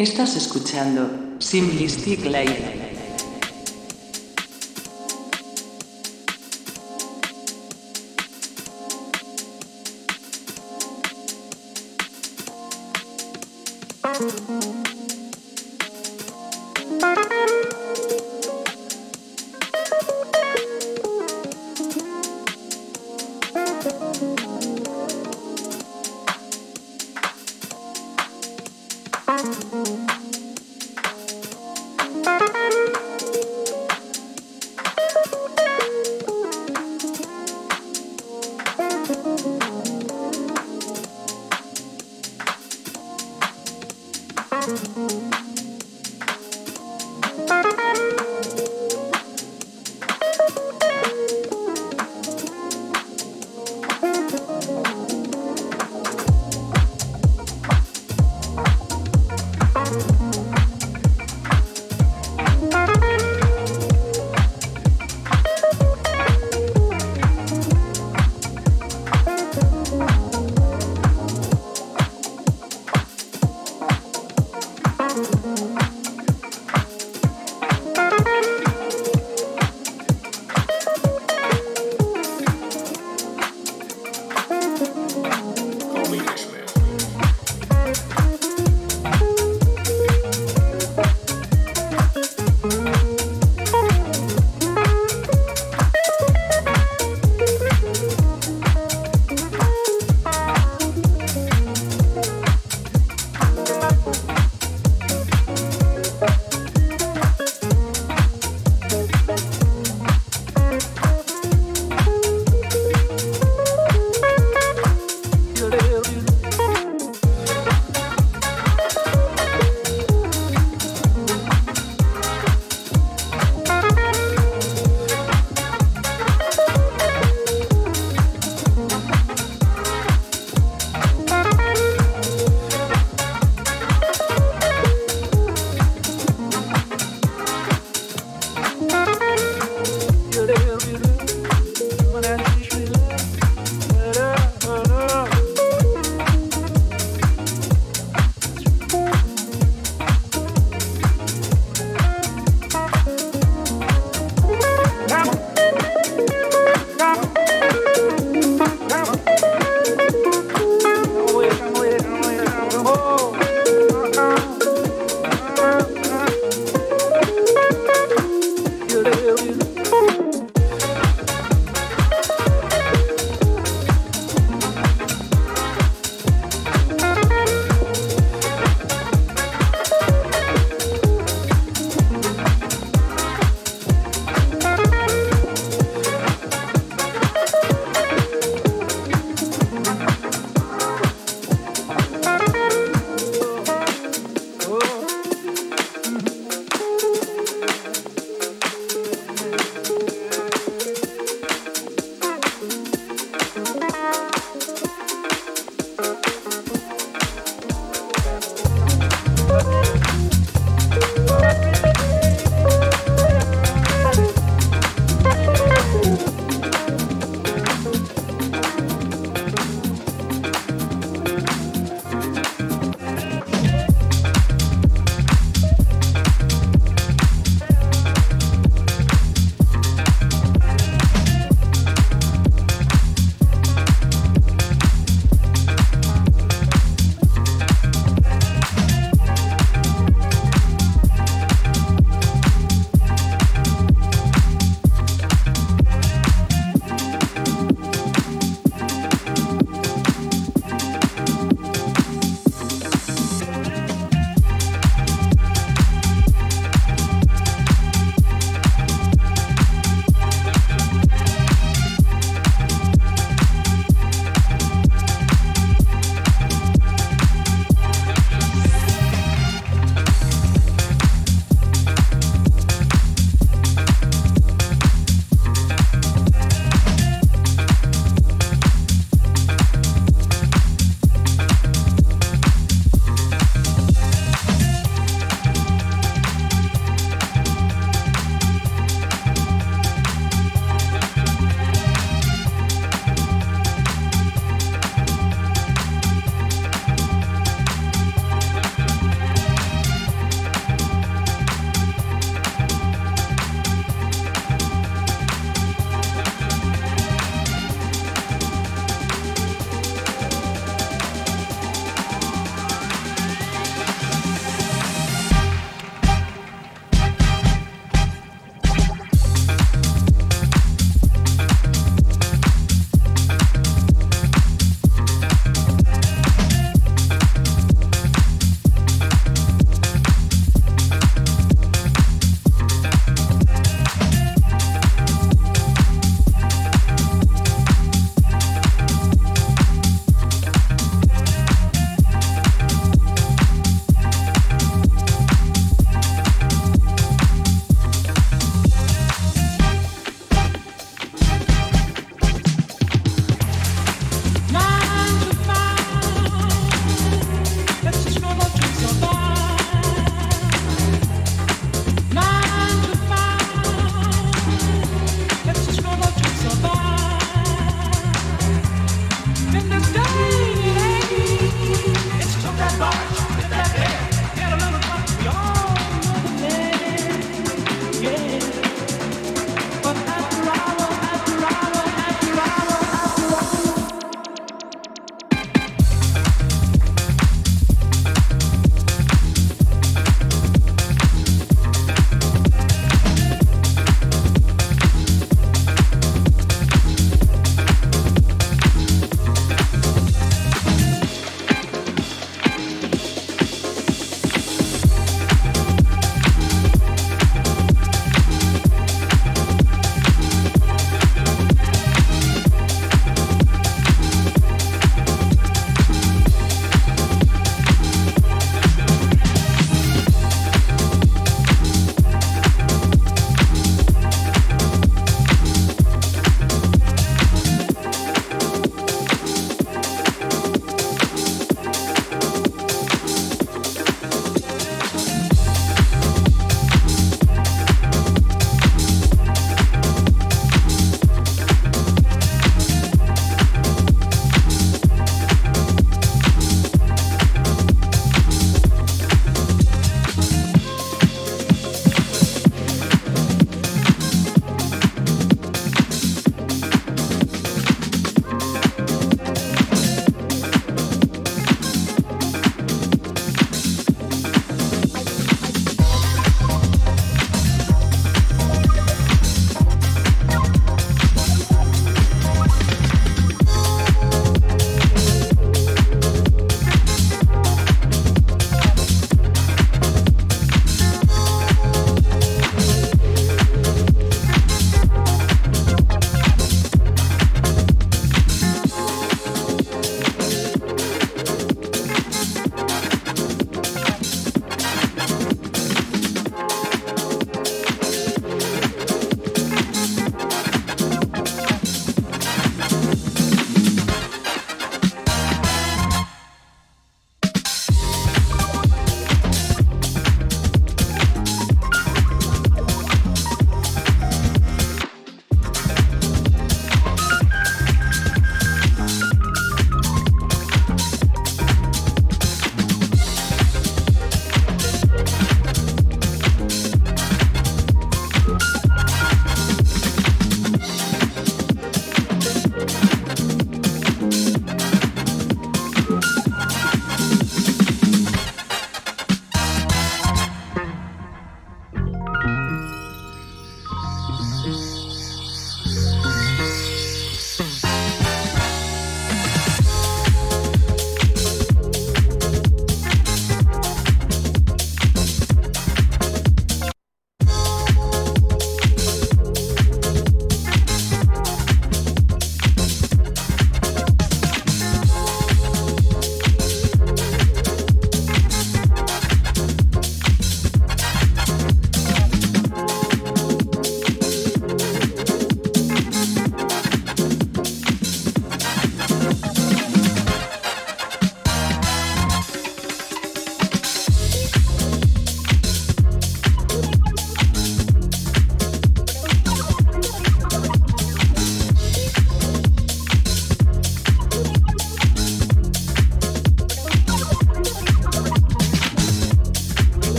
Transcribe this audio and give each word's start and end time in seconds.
Estás 0.00 0.34
escuchando 0.34 1.10
Simplistic 1.40 2.24
Live. 2.24 2.89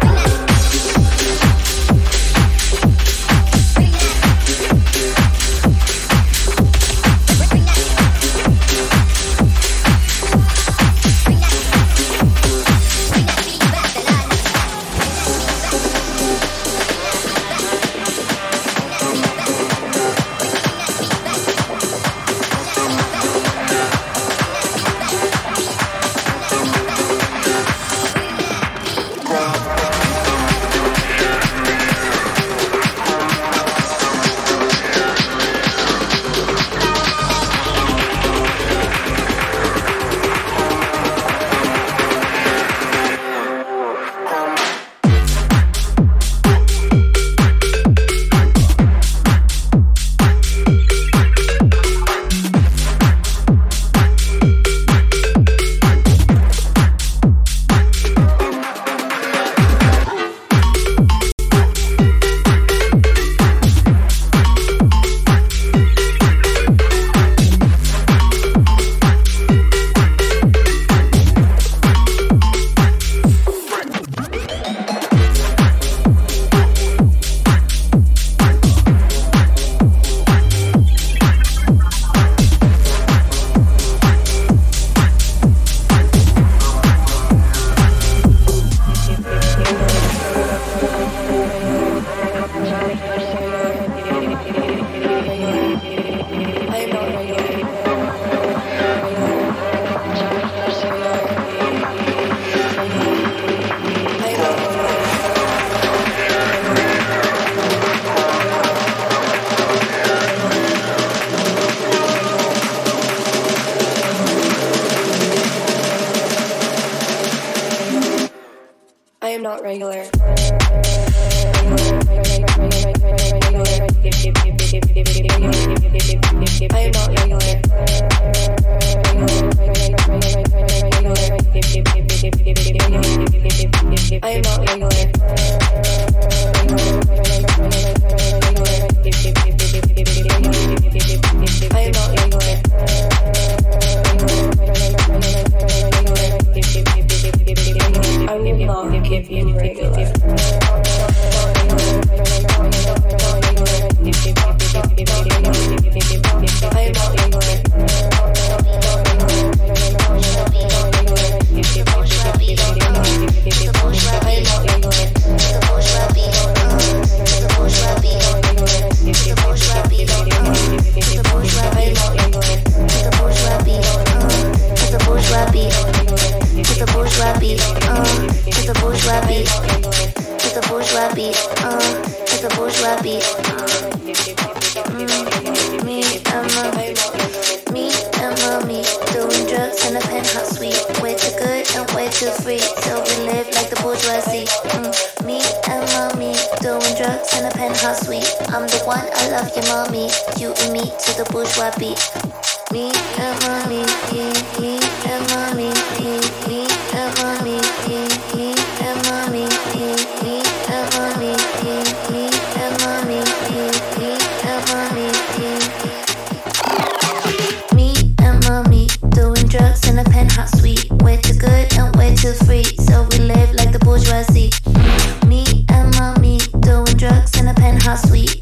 Come 0.00 0.18
on. 0.18 0.33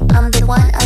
I'm 0.01 0.31
the 0.31 0.45
one, 0.45 0.82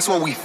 that's 0.00 0.08
what 0.08 0.22
we 0.22 0.39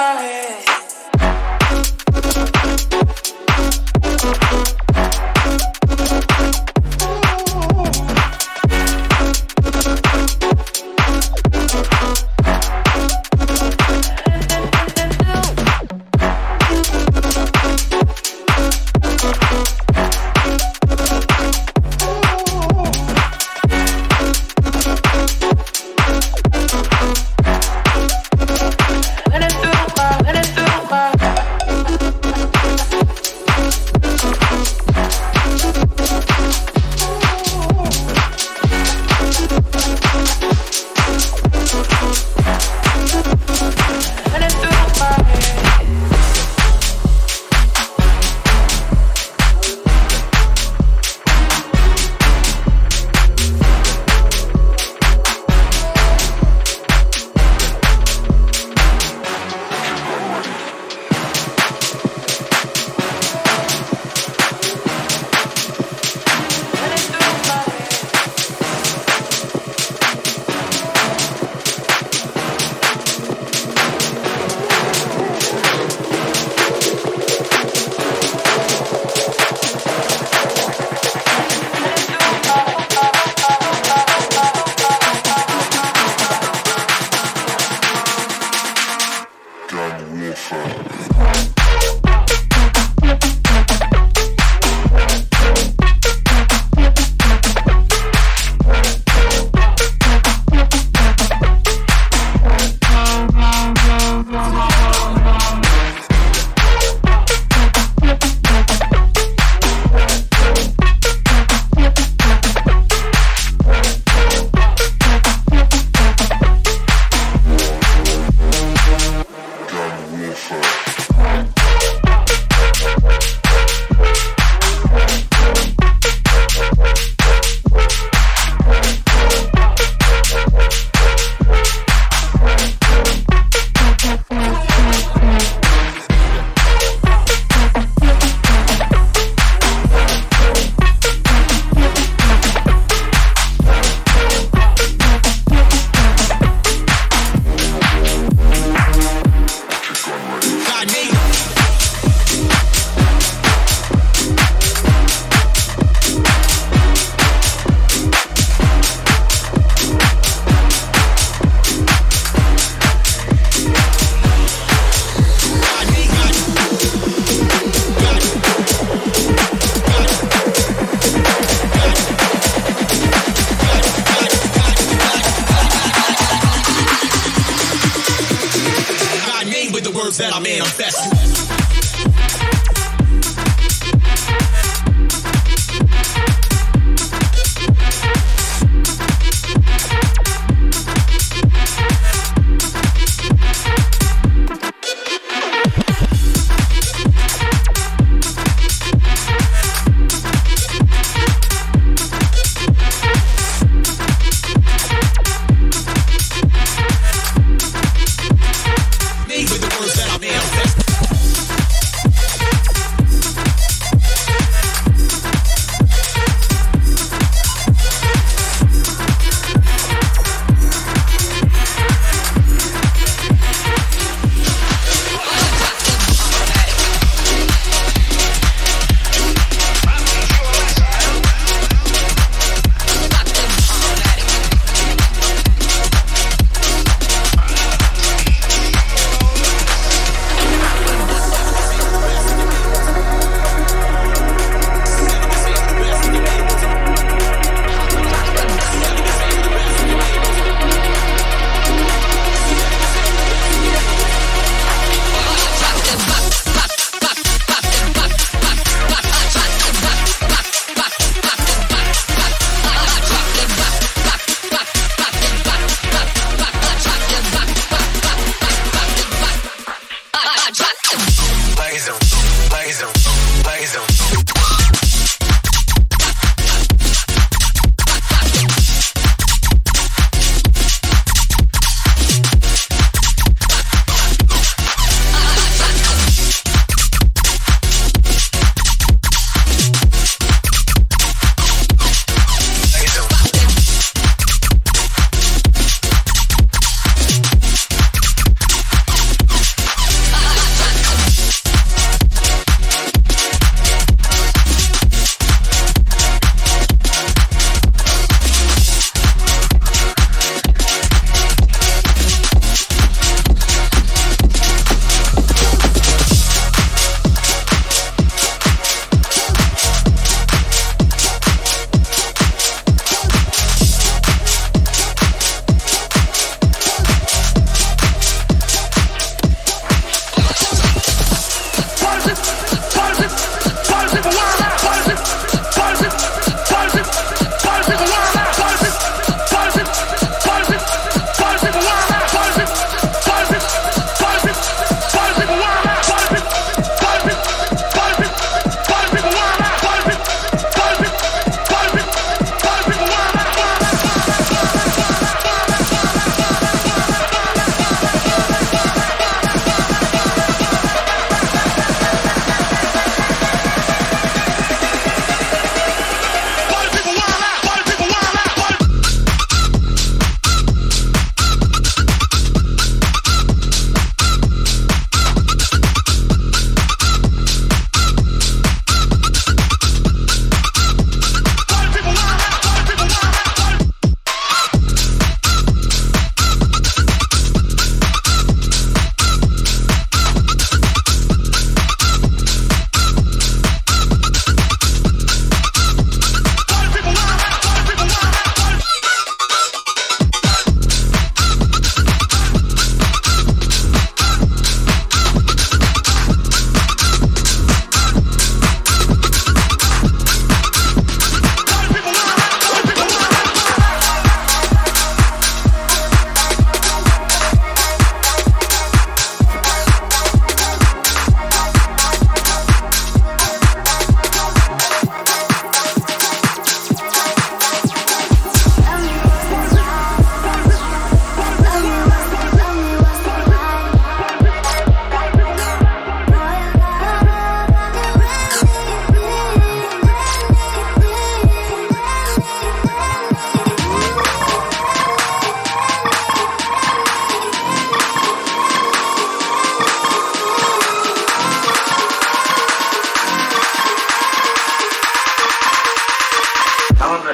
my 0.00 0.14
head. 0.22 0.59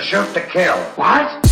Shoot 0.00 0.32
to 0.34 0.40
kill. 0.40 0.76
What? 0.96 1.45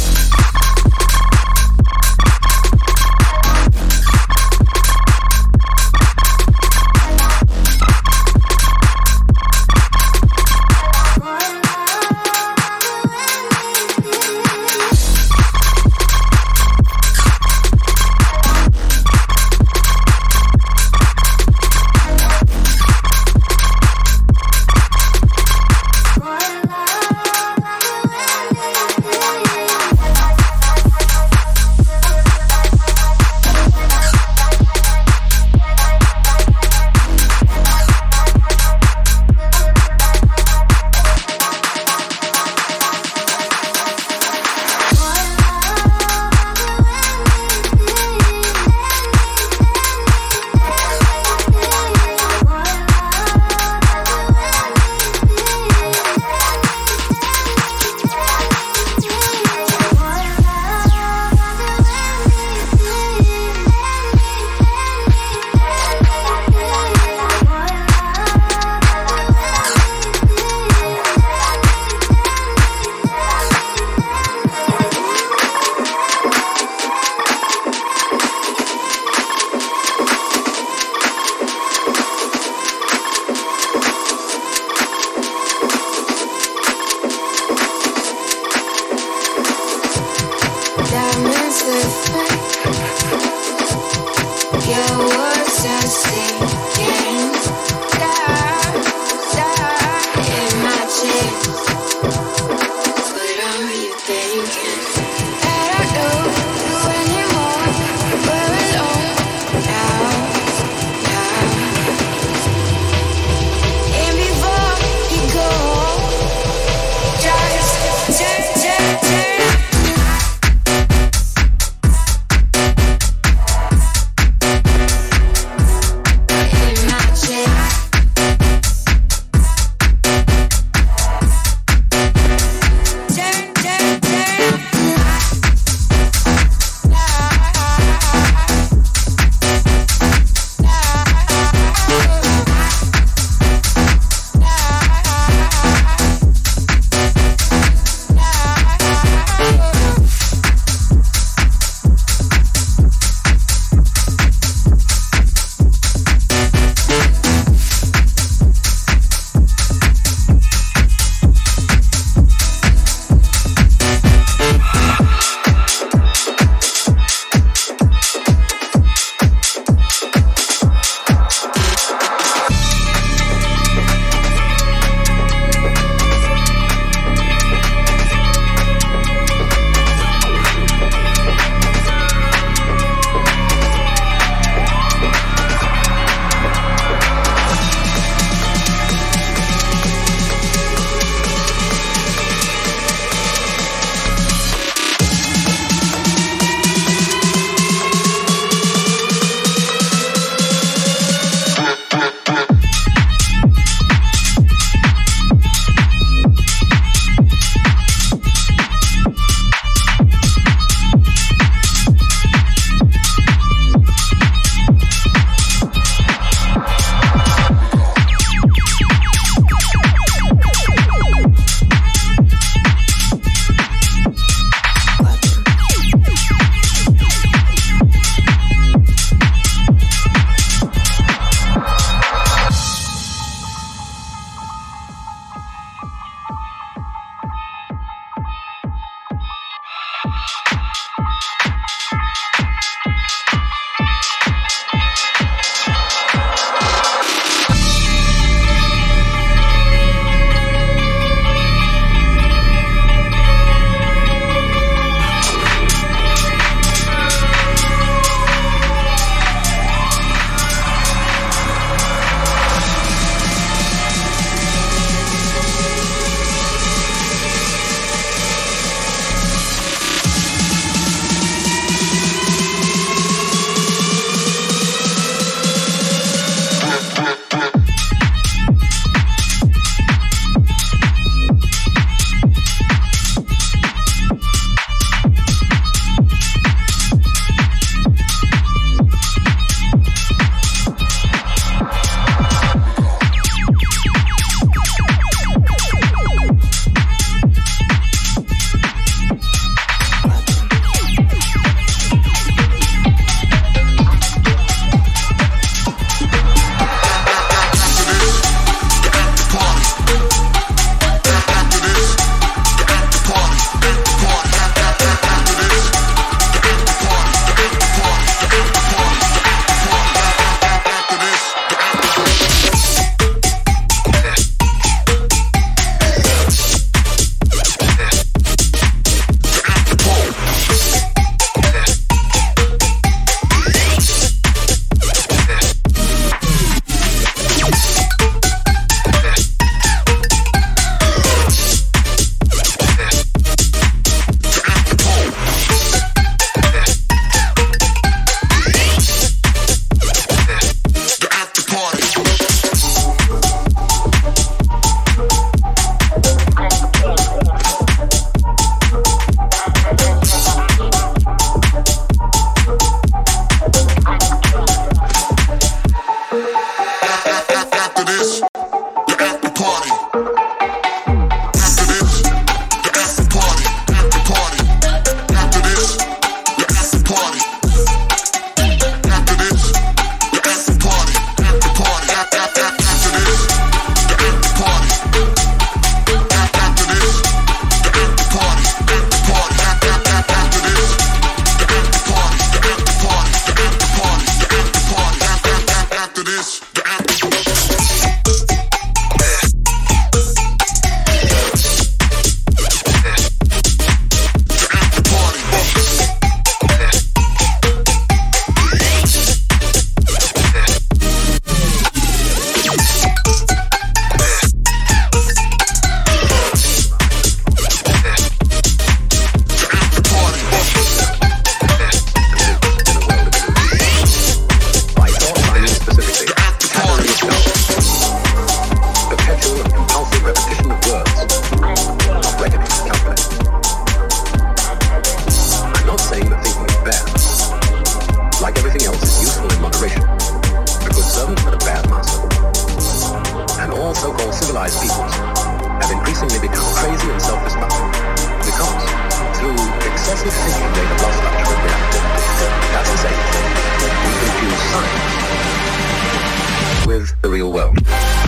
With 456.67 457.01
the 457.03 457.09
real 457.09 457.33
world. 457.33 458.04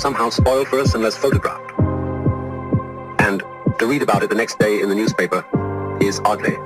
Somehow 0.00 0.30
spoiled 0.30 0.66
for 0.66 0.78
us 0.78 0.94
unless 0.94 1.14
photographed. 1.14 1.70
And 3.20 3.42
to 3.78 3.86
read 3.86 4.00
about 4.00 4.22
it 4.22 4.30
the 4.30 4.34
next 4.34 4.58
day 4.58 4.80
in 4.80 4.88
the 4.88 4.94
newspaper 4.94 5.44
is 6.00 6.20
oddly 6.24 6.56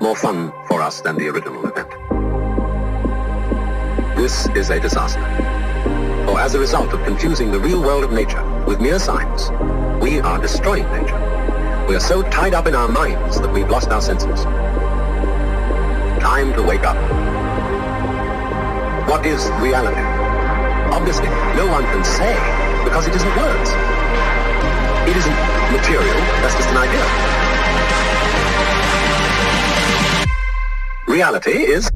more 0.00 0.16
fun 0.16 0.52
for 0.66 0.82
us 0.82 1.00
than 1.00 1.16
the 1.16 1.28
original 1.28 1.64
event. 1.64 1.88
This 4.16 4.48
is 4.56 4.70
a 4.70 4.80
disaster. 4.80 5.20
For 6.26 6.40
as 6.40 6.54
a 6.54 6.58
result 6.58 6.92
of 6.92 7.04
confusing 7.04 7.52
the 7.52 7.60
real 7.60 7.80
world 7.80 8.02
of 8.02 8.12
nature 8.12 8.42
with 8.66 8.80
mere 8.80 8.98
science, 8.98 9.50
we 10.02 10.18
are 10.20 10.40
destroying 10.40 10.90
nature. 10.90 11.86
We 11.88 11.94
are 11.94 12.00
so 12.00 12.22
tied 12.30 12.54
up 12.54 12.66
in 12.66 12.74
our 12.74 12.88
minds 12.88 13.40
that 13.40 13.52
we've 13.52 13.70
lost 13.70 13.90
our 13.90 14.00
senses. 14.00 14.42
Time 16.20 16.52
to 16.54 16.62
wake 16.64 16.82
up. 16.82 16.96
What 19.08 19.24
is 19.24 19.48
reality? 19.60 20.02
Obviously, 20.92 21.28
no 21.56 21.68
one 21.68 21.84
can 21.84 22.04
say 22.04 22.61
because 22.92 23.08
it 23.08 23.16
isn't 23.16 23.36
words. 23.38 23.70
It 25.08 25.16
isn't 25.16 25.38
material, 25.72 26.14
that's 26.42 26.54
just 26.54 26.68
an 26.68 26.76
idea. 26.76 27.04
Reality 31.08 31.72
is 31.72 31.90